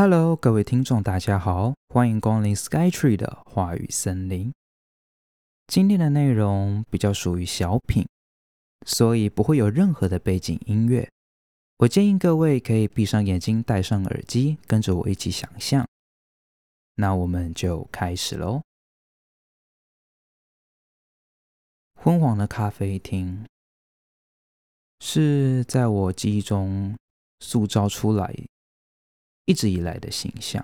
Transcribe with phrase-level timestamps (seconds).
[0.00, 4.54] Hello，各位听众，大家好，欢迎光临 Skytree 的话语森林。
[5.66, 8.06] 今天的内容比较属于小品，
[8.86, 11.10] 所以不会有任何的背景音乐。
[11.78, 15.84] 我建议各位可以闭上眼睛，戴上耳机，跟着我一起想象。
[16.94, 18.62] 那我们就开始喽。
[21.96, 23.44] 昏黄的咖啡厅
[25.00, 26.96] 是在我记忆中
[27.40, 28.32] 塑造出来。
[29.48, 30.62] 一直以来的形象，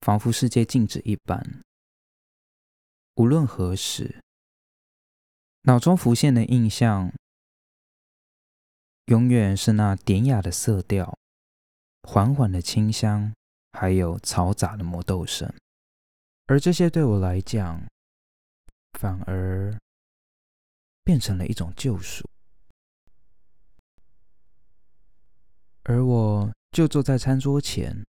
[0.00, 1.62] 仿佛世界静止一般。
[3.16, 4.24] 无论何时，
[5.64, 7.12] 脑中浮现的印象，
[9.04, 11.18] 永远是那典雅的色调、
[12.04, 13.34] 缓缓的清香，
[13.72, 15.52] 还有嘈杂的磨豆声。
[16.46, 17.86] 而这些对我来讲，
[18.98, 19.78] 反而
[21.04, 22.26] 变成了一种救赎。
[25.88, 28.04] 而我就坐在餐桌前，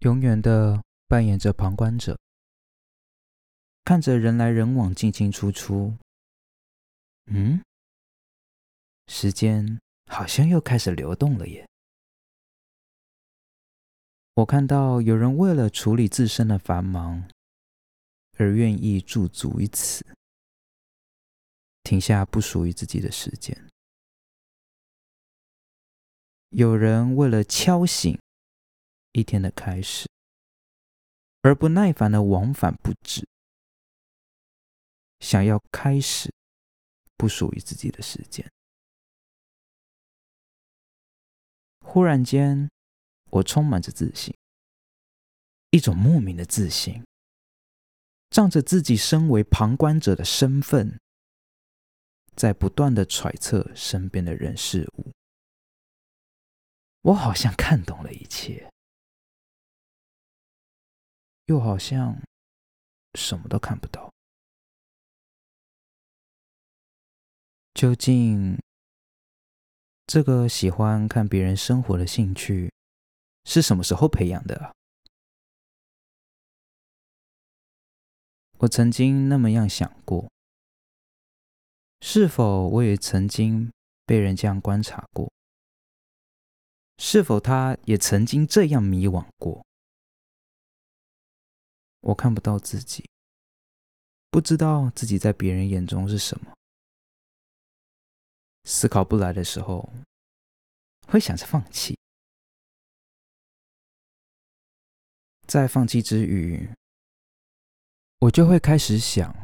[0.00, 2.18] 永远的扮演着旁观者，
[3.84, 5.96] 看着人来人往、进进出出。
[7.26, 7.62] 嗯，
[9.06, 11.68] 时间好像又开始流动了耶！
[14.34, 17.30] 我看到有人为了处理自身的繁忙，
[18.38, 20.04] 而愿意驻足于此，
[21.84, 23.71] 停下不属于自己的时间。
[26.54, 28.20] 有人为了敲醒
[29.12, 30.06] 一天的开始，
[31.40, 33.26] 而不耐烦的往返不止，
[35.18, 36.30] 想要开始
[37.16, 38.46] 不属于自己的时间。
[41.80, 42.70] 忽然间，
[43.30, 44.36] 我充满着自信，
[45.70, 47.02] 一种莫名的自信，
[48.28, 51.00] 仗着自己身为旁观者的身份，
[52.36, 55.10] 在不断的揣测身边的人事物。
[57.02, 58.70] 我好像看懂了一切，
[61.46, 62.16] 又好像
[63.14, 64.10] 什么都看不到。
[67.74, 68.56] 究竟
[70.06, 72.72] 这个喜欢看别人生活的兴趣
[73.44, 74.72] 是什么时候培养的啊？
[78.58, 80.30] 我曾经那么样想过，
[82.00, 83.72] 是否我也曾经
[84.06, 85.28] 被人这样观察过？
[87.04, 89.66] 是否他也曾经这样迷惘过？
[91.98, 93.10] 我看不到自己，
[94.30, 96.56] 不知道自己在别人眼中是什么。
[98.62, 99.92] 思考不来的时候，
[101.08, 101.98] 会想着放弃。
[105.48, 106.72] 在放弃之余，
[108.20, 109.34] 我就会开始想：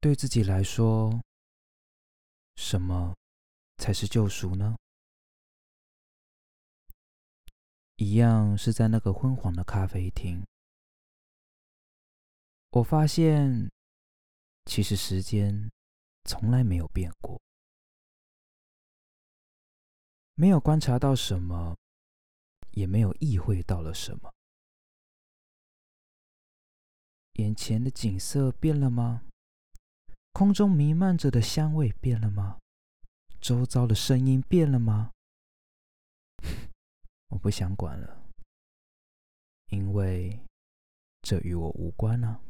[0.00, 1.22] 对自己来说，
[2.56, 3.16] 什么？
[3.78, 4.76] 才是救赎呢？
[7.96, 10.44] 一样是在那个昏黄的咖啡厅，
[12.70, 13.70] 我发现，
[14.66, 15.70] 其实时间
[16.24, 17.40] 从来没有变过，
[20.34, 21.74] 没有观察到什么，
[22.72, 24.30] 也没有意会到了什么。
[27.34, 29.22] 眼前的景色变了吗？
[30.32, 32.58] 空中弥漫着的香味变了吗？
[33.40, 35.12] 周遭的声音变了吗？
[37.28, 38.26] 我不想管了，
[39.70, 40.40] 因为
[41.22, 42.40] 这与我无关啊。